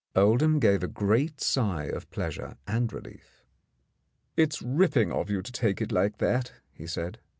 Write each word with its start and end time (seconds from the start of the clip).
Oldham 0.15 0.57
gave 0.59 0.81
a 0.81 0.87
great 0.87 1.39
sigh 1.41 1.83
of 1.83 2.09
pleasure 2.09 2.57
and 2.65 2.91
relief. 2.91 3.43
"It's 4.35 4.59
ripping 4.59 5.11
of 5.11 5.29
you 5.29 5.43
to 5.43 5.51
take 5.51 5.79
it 5.79 5.91
like 5.91 6.17
that," 6.17 6.53
he 6.71 6.87
said. 6.87 7.19